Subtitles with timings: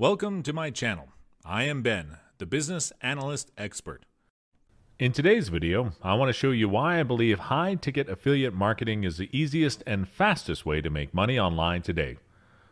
[0.00, 1.10] Welcome to my channel.
[1.44, 4.06] I am Ben, the business analyst expert.
[4.98, 9.04] In today's video, I want to show you why I believe high ticket affiliate marketing
[9.04, 12.16] is the easiest and fastest way to make money online today.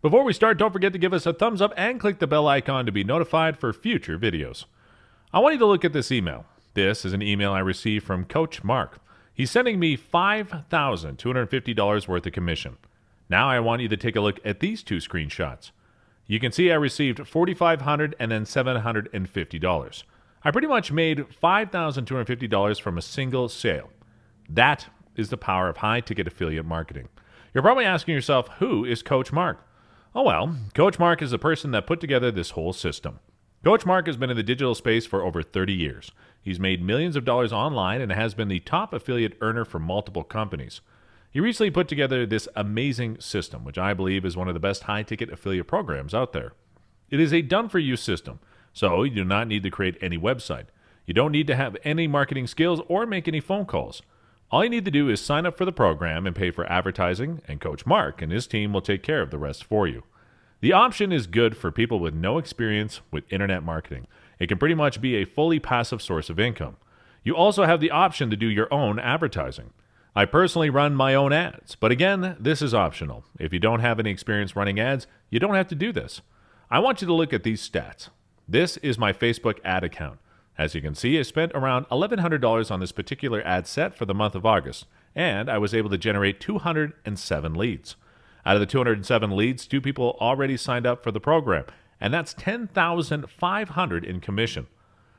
[0.00, 2.48] Before we start, don't forget to give us a thumbs up and click the bell
[2.48, 4.64] icon to be notified for future videos.
[5.32, 6.44] I want you to look at this email.
[6.74, 8.98] This is an email I received from Coach Mark.
[9.32, 12.78] He's sending me $5,250 worth of commission.
[13.30, 15.70] Now I want you to take a look at these two screenshots.
[16.32, 20.02] You can see I received 4,500 and then $750.
[20.42, 23.90] I pretty much made $5,250 from a single sale.
[24.48, 27.10] That is the power of high ticket affiliate marketing.
[27.52, 29.58] You're probably asking yourself, who is Coach Mark?
[30.14, 33.18] Oh, well, Coach Mark is the person that put together this whole system.
[33.62, 36.12] Coach Mark has been in the digital space for over 30 years.
[36.40, 40.24] He's made millions of dollars online and has been the top affiliate earner for multiple
[40.24, 40.80] companies.
[41.32, 44.82] He recently put together this amazing system, which I believe is one of the best
[44.82, 46.52] high ticket affiliate programs out there.
[47.10, 48.38] It is a done for you system,
[48.74, 50.66] so you do not need to create any website.
[51.06, 54.02] You don't need to have any marketing skills or make any phone calls.
[54.50, 57.40] All you need to do is sign up for the program and pay for advertising,
[57.48, 60.02] and Coach Mark and his team will take care of the rest for you.
[60.60, 64.06] The option is good for people with no experience with internet marketing.
[64.38, 66.76] It can pretty much be a fully passive source of income.
[67.24, 69.70] You also have the option to do your own advertising.
[70.14, 73.24] I personally run my own ads, but again, this is optional.
[73.38, 76.20] If you don't have any experience running ads, you don't have to do this.
[76.70, 78.10] I want you to look at these stats.
[78.46, 80.18] This is my Facebook ad account.
[80.58, 84.14] As you can see, I spent around $1,100 on this particular ad set for the
[84.14, 84.84] month of August,
[85.14, 87.96] and I was able to generate 207 leads.
[88.44, 91.64] Out of the 207 leads, two people already signed up for the program,
[91.98, 94.66] and that's 10,500 in commission.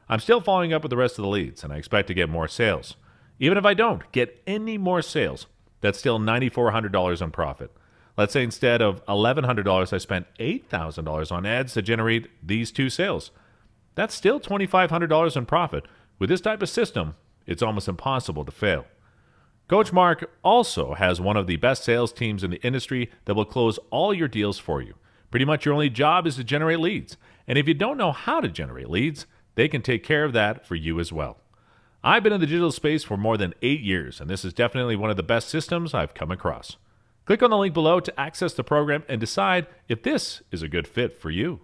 [0.07, 2.29] I'm still following up with the rest of the leads, and I expect to get
[2.29, 2.95] more sales.
[3.43, 5.47] Even if I don't get any more sales,
[5.81, 7.71] that's still $9,400 in profit.
[8.15, 13.31] Let's say instead of $1,100, I spent $8,000 on ads to generate these two sales.
[13.95, 15.83] That's still $2,500 in profit.
[16.19, 17.15] With this type of system,
[17.45, 18.85] it's almost impossible to fail.
[19.67, 23.43] Coach Mark also has one of the best sales teams in the industry that will
[23.43, 24.93] close all your deals for you.
[25.31, 27.17] Pretty much your only job is to generate leads.
[27.45, 30.65] And if you don't know how to generate leads, they can take care of that
[30.65, 31.42] for you as well.
[32.05, 34.97] I've been in the digital space for more than eight years, and this is definitely
[34.97, 36.75] one of the best systems I've come across.
[37.25, 40.67] Click on the link below to access the program and decide if this is a
[40.67, 41.61] good fit for you.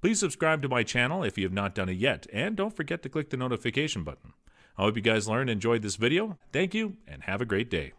[0.00, 3.02] Please subscribe to my channel if you have not done it yet, and don't forget
[3.02, 4.32] to click the notification button.
[4.78, 6.38] I hope you guys learned and enjoyed this video.
[6.52, 7.92] Thank you, and have a great day.